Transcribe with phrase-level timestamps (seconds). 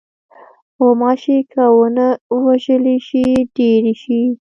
[0.79, 2.07] غوماشې که ونه
[2.45, 4.21] وژلې شي، ډېرې شي.